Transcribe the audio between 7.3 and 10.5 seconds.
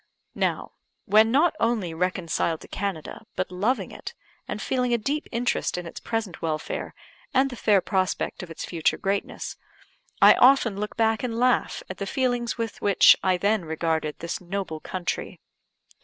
and the fair prospect of its future greatness, I